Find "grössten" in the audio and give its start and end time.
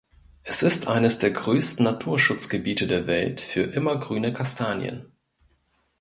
1.29-1.85